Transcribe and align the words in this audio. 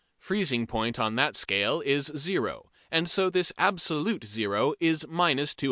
Freezing 0.17 0.65
point 0.65 0.97
on 0.97 1.13
that 1.17 1.35
scale 1.35 1.79
is 1.81 2.11
"zero," 2.17 2.71
and 2.89 3.07
so 3.07 3.29
this 3.29 3.53
absolute 3.59 4.25
zero 4.25 4.73
is 4.79 5.05
minus 5.07 5.53
274°. 5.53 5.57